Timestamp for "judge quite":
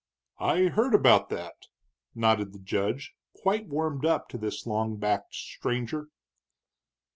2.59-3.67